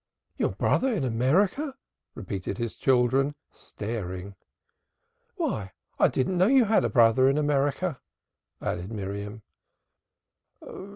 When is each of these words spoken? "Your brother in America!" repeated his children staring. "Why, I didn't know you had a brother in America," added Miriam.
"Your 0.35 0.49
brother 0.49 0.91
in 0.91 1.03
America!" 1.03 1.75
repeated 2.15 2.57
his 2.57 2.75
children 2.75 3.35
staring. 3.51 4.33
"Why, 5.35 5.73
I 5.99 6.07
didn't 6.07 6.39
know 6.39 6.47
you 6.47 6.65
had 6.65 6.83
a 6.83 6.89
brother 6.89 7.29
in 7.29 7.37
America," 7.37 8.01
added 8.59 8.91
Miriam. 8.91 9.43